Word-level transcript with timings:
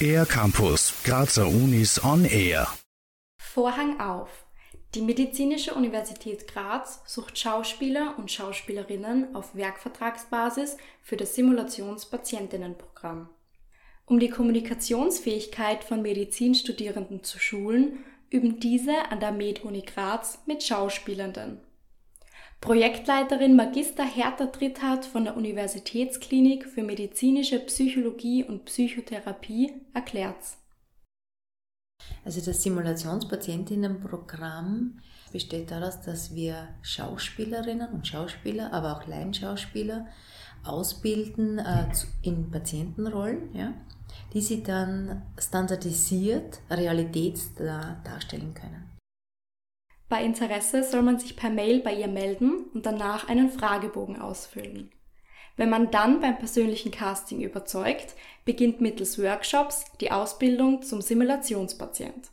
Air 0.00 0.26
Campus, 0.26 1.02
Grazer 1.04 1.46
Unis 1.48 2.02
on 2.04 2.24
Air. 2.24 2.68
Vorhang 3.38 4.00
auf. 4.00 4.46
Die 4.94 5.02
Medizinische 5.02 5.74
Universität 5.74 6.46
Graz 6.46 7.02
sucht 7.06 7.38
Schauspieler 7.38 8.14
und 8.18 8.30
Schauspielerinnen 8.30 9.34
auf 9.34 9.54
Werkvertragsbasis 9.54 10.76
für 11.02 11.16
das 11.16 11.34
Simulationspatientinnenprogramm. 11.34 13.28
Um 14.06 14.20
die 14.20 14.30
Kommunikationsfähigkeit 14.30 15.82
von 15.82 16.02
Medizinstudierenden 16.02 17.24
zu 17.24 17.38
schulen, 17.38 18.04
üben 18.30 18.60
diese 18.60 19.10
an 19.10 19.20
der 19.20 19.32
Med-Uni 19.32 19.82
Graz 19.82 20.38
mit 20.46 20.62
Schauspielenden. 20.62 21.60
Projektleiterin 22.60 23.54
Magister 23.54 24.04
Hertha 24.04 24.46
Dritthardt 24.46 25.04
von 25.04 25.24
der 25.24 25.36
Universitätsklinik 25.36 26.66
für 26.66 26.82
medizinische 26.82 27.60
Psychologie 27.60 28.42
und 28.44 28.64
Psychotherapie 28.64 29.72
erklärt's. 29.94 30.58
Also 32.24 32.40
das 32.40 32.62
Simulationspatientinnenprogramm 32.62 35.00
besteht 35.32 35.70
daraus, 35.70 36.00
dass 36.00 36.34
wir 36.34 36.68
Schauspielerinnen 36.82 37.92
und 37.92 38.06
Schauspieler, 38.06 38.72
aber 38.72 38.96
auch 38.96 39.06
Laienschauspieler 39.06 40.06
ausbilden 40.64 41.58
äh, 41.58 41.88
in 42.22 42.50
Patientenrollen, 42.50 43.54
ja, 43.54 43.74
die 44.32 44.40
sie 44.40 44.62
dann 44.62 45.22
standardisiert 45.38 46.60
Realität 46.70 47.38
darstellen 47.58 48.54
können. 48.54 48.95
Bei 50.08 50.22
Interesse 50.22 50.84
soll 50.84 51.02
man 51.02 51.18
sich 51.18 51.36
per 51.36 51.50
Mail 51.50 51.80
bei 51.80 51.92
ihr 51.92 52.08
melden 52.08 52.66
und 52.72 52.86
danach 52.86 53.28
einen 53.28 53.50
Fragebogen 53.50 54.20
ausfüllen. 54.20 54.90
Wenn 55.56 55.70
man 55.70 55.90
dann 55.90 56.20
beim 56.20 56.38
persönlichen 56.38 56.92
Casting 56.92 57.40
überzeugt, 57.40 58.14
beginnt 58.44 58.80
mittels 58.80 59.18
Workshops 59.18 59.84
die 60.00 60.12
Ausbildung 60.12 60.82
zum 60.82 61.00
Simulationspatient. 61.00 62.30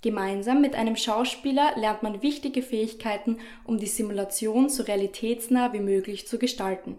Gemeinsam 0.00 0.60
mit 0.60 0.74
einem 0.74 0.96
Schauspieler 0.96 1.76
lernt 1.76 2.02
man 2.02 2.22
wichtige 2.22 2.62
Fähigkeiten, 2.62 3.38
um 3.64 3.78
die 3.78 3.86
Simulation 3.86 4.68
so 4.68 4.82
realitätsnah 4.82 5.72
wie 5.72 5.80
möglich 5.80 6.26
zu 6.26 6.38
gestalten. 6.38 6.98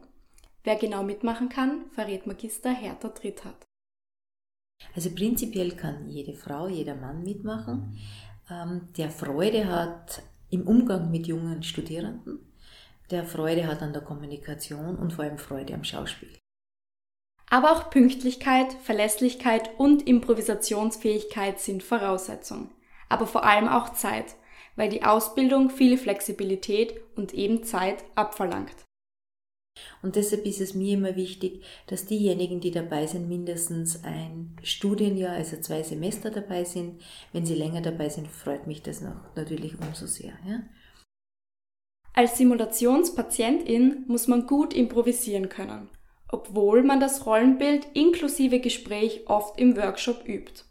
Wer 0.64 0.78
genau 0.78 1.03
mitmachen 1.03 1.50
kann, 1.50 1.86
verrät 1.92 2.25
Magister 2.28 2.72
Hertha 2.72 3.09
Dritthardt. 3.09 3.66
Also 4.95 5.09
prinzipiell 5.14 5.72
kann 5.72 6.08
jede 6.08 6.34
Frau, 6.34 6.67
jeder 6.67 6.95
Mann 6.95 7.23
mitmachen, 7.23 7.97
der 8.49 9.09
Freude 9.09 9.67
hat 9.67 10.22
im 10.49 10.67
Umgang 10.67 11.09
mit 11.09 11.27
jungen 11.27 11.63
Studierenden 11.63 12.53
der 13.13 13.25
Freude 13.25 13.67
hat 13.67 13.81
an 13.81 13.94
der 13.94 14.02
Kommunikation 14.02 14.95
und 14.95 15.13
vor 15.13 15.25
allem 15.25 15.38
Freude 15.38 15.73
am 15.73 15.83
Schauspiel. 15.83 16.35
Aber 17.50 17.72
auch 17.72 17.91
Pünktlichkeit, 17.91 18.73
Verlässlichkeit 18.73 19.69
und 19.77 20.08
Improvisationsfähigkeit 20.08 21.59
sind 21.59 21.83
Voraussetzung. 21.83 22.72
Aber 23.09 23.27
vor 23.27 23.44
allem 23.44 23.67
auch 23.67 23.94
Zeit, 23.94 24.35
weil 24.75 24.89
die 24.89 25.03
Ausbildung 25.03 25.69
viel 25.69 25.97
Flexibilität 25.97 27.00
und 27.16 27.33
eben 27.33 27.63
Zeit 27.63 28.03
abverlangt. 28.16 28.75
Und 30.02 30.17
deshalb 30.17 30.45
ist 30.45 30.61
es 30.61 30.73
mir 30.73 30.93
immer 30.93 31.16
wichtig, 31.16 31.63
dass 31.88 32.05
diejenigen, 32.05 32.59
die 32.59 32.71
dabei 32.71 33.07
sind, 33.07 33.29
mindestens 33.29 34.03
ein 34.03 34.55
Studienjahr, 34.61 35.33
also 35.33 35.57
zwei 35.57 35.81
Semester 35.81 36.29
dabei 36.29 36.63
sind. 36.63 37.02
Wenn 37.31 37.45
sie 37.45 37.55
länger 37.55 37.81
dabei 37.81 38.09
sind, 38.09 38.27
freut 38.27 38.67
mich 38.67 38.83
das 38.83 39.01
noch 39.01 39.35
natürlich 39.35 39.79
umso 39.79 40.05
sehr. 40.05 40.33
Ja? 40.45 40.63
Als 42.13 42.38
Simulationspatientin 42.38 44.05
muss 44.07 44.27
man 44.27 44.45
gut 44.45 44.73
improvisieren 44.73 45.49
können, 45.49 45.89
obwohl 46.27 46.83
man 46.83 46.99
das 46.99 47.25
Rollenbild 47.25 47.88
inklusive 47.94 48.59
Gespräch 48.59 49.21
oft 49.27 49.59
im 49.59 49.75
Workshop 49.77 50.27
übt. 50.27 50.63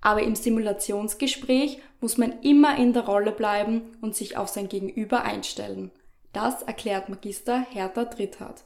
Aber 0.00 0.22
im 0.22 0.34
Simulationsgespräch 0.34 1.78
muss 2.00 2.18
man 2.18 2.40
immer 2.40 2.76
in 2.76 2.92
der 2.92 3.04
Rolle 3.04 3.30
bleiben 3.30 3.92
und 4.00 4.16
sich 4.16 4.36
auf 4.36 4.48
sein 4.48 4.68
Gegenüber 4.68 5.22
einstellen. 5.22 5.92
Das 6.32 6.62
erklärt 6.62 7.08
Magister 7.08 7.66
Hertha 7.70 8.04
Dritthardt. 8.04 8.64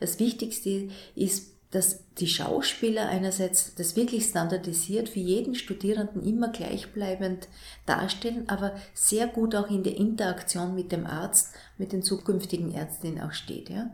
Das 0.00 0.18
Wichtigste 0.18 0.90
ist 1.14 1.52
dass 1.72 2.04
die 2.18 2.26
Schauspieler 2.26 3.08
einerseits 3.08 3.74
das 3.74 3.96
wirklich 3.96 4.26
standardisiert 4.26 5.08
für 5.08 5.20
jeden 5.20 5.54
Studierenden 5.54 6.22
immer 6.22 6.48
gleichbleibend 6.48 7.48
darstellen, 7.86 8.44
aber 8.48 8.74
sehr 8.92 9.26
gut 9.26 9.54
auch 9.54 9.70
in 9.70 9.82
der 9.82 9.96
Interaktion 9.96 10.74
mit 10.74 10.92
dem 10.92 11.06
Arzt, 11.06 11.54
mit 11.78 11.92
den 11.92 12.02
zukünftigen 12.02 12.74
Ärztinnen 12.74 13.22
auch 13.22 13.32
steht. 13.32 13.70
Ja. 13.70 13.90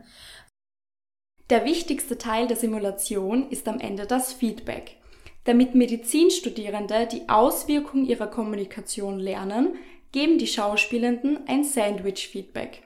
Der 1.49 1.63
wichtigste 1.63 2.17
Teil 2.17 2.47
der 2.47 2.57
Simulation 2.57 3.49
ist 3.49 3.67
am 3.69 3.79
Ende 3.79 4.05
das 4.05 4.33
Feedback. 4.33 4.97
Damit 5.45 5.73
Medizinstudierende 5.73 7.07
die 7.09 7.29
Auswirkung 7.29 8.05
ihrer 8.05 8.27
Kommunikation 8.27 9.19
lernen, 9.19 9.75
geben 10.11 10.37
die 10.37 10.47
Schauspielenden 10.47 11.47
ein 11.47 11.63
Sandwich-Feedback. 11.63 12.83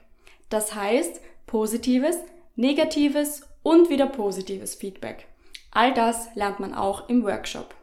Das 0.48 0.74
heißt 0.74 1.20
positives, 1.46 2.16
negatives 2.56 3.42
und 3.62 3.90
wieder 3.90 4.06
positives 4.06 4.74
Feedback. 4.74 5.26
All 5.70 5.92
das 5.94 6.34
lernt 6.34 6.60
man 6.60 6.74
auch 6.74 7.08
im 7.08 7.24
Workshop. 7.24 7.74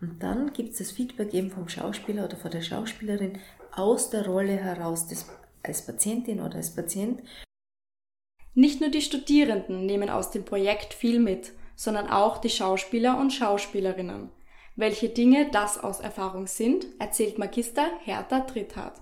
Und 0.00 0.22
dann 0.22 0.52
gibt 0.52 0.72
es 0.72 0.78
das 0.78 0.90
Feedback 0.90 1.32
eben 1.32 1.50
vom 1.50 1.68
Schauspieler 1.68 2.24
oder 2.24 2.36
von 2.36 2.50
der 2.50 2.62
Schauspielerin 2.62 3.38
aus 3.72 4.10
der 4.10 4.26
Rolle 4.26 4.56
heraus 4.56 5.06
des, 5.06 5.26
als 5.62 5.86
Patientin 5.86 6.40
oder 6.40 6.56
als 6.56 6.74
Patient. 6.74 7.22
Nicht 8.54 8.80
nur 8.80 8.90
die 8.90 9.02
Studierenden 9.02 9.86
nehmen 9.86 10.10
aus 10.10 10.30
dem 10.30 10.44
Projekt 10.44 10.94
viel 10.94 11.20
mit, 11.20 11.52
sondern 11.76 12.08
auch 12.08 12.38
die 12.38 12.50
Schauspieler 12.50 13.18
und 13.18 13.32
Schauspielerinnen. 13.32 14.30
Welche 14.76 15.08
Dinge 15.08 15.50
das 15.52 15.78
aus 15.78 16.00
Erfahrung 16.00 16.48
sind, 16.48 16.86
erzählt 16.98 17.38
Magister 17.38 17.86
Hertha 18.00 18.40
Dritthardt. 18.40 19.00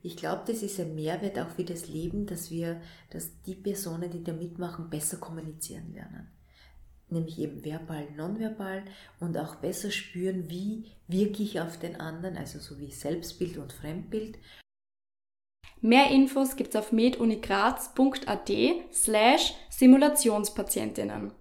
Ich 0.00 0.16
glaube, 0.16 0.42
das 0.46 0.62
ist 0.62 0.78
ein 0.78 0.94
Mehrwert 0.94 1.38
auch 1.40 1.48
für 1.48 1.64
das 1.64 1.88
Leben, 1.88 2.26
dass 2.26 2.52
wir, 2.52 2.80
dass 3.10 3.42
die 3.42 3.56
Personen, 3.56 4.10
die 4.10 4.22
da 4.22 4.32
mitmachen, 4.32 4.90
besser 4.90 5.16
kommunizieren 5.16 5.92
lernen. 5.92 6.30
Nämlich 7.08 7.38
eben 7.38 7.64
verbal, 7.64 8.08
nonverbal 8.12 8.84
und 9.18 9.36
auch 9.36 9.56
besser 9.56 9.90
spüren, 9.90 10.48
wie 10.48 10.92
wirke 11.08 11.42
ich 11.42 11.60
auf 11.60 11.78
den 11.78 11.96
anderen, 11.96 12.36
also 12.36 12.60
so 12.60 12.78
wie 12.78 12.92
Selbstbild 12.92 13.56
und 13.56 13.72
Fremdbild. 13.72 14.38
Mehr 15.80 16.10
Infos 16.10 16.54
gibt's 16.54 16.76
auf 16.76 16.92
medunigraz.at 16.92 18.50
slash 18.92 19.54
Simulationspatientinnen. 19.70 21.32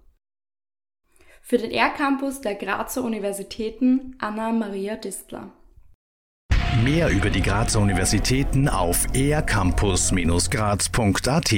Für 1.46 1.58
den 1.58 1.72
R-Campus 1.72 2.40
der 2.40 2.56
Grazer 2.56 3.04
Universitäten 3.04 4.16
Anna 4.18 4.54
Maria 4.54 4.96
Distler. 4.96 5.52
Mehr 6.86 7.10
über 7.10 7.30
die 7.30 7.42
Grazer 7.42 7.82
Universitäten 7.82 8.70
auf 8.70 9.06
ercampus-graz.at 9.14 11.52